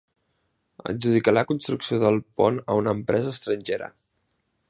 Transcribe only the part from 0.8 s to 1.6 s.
Adjudicar la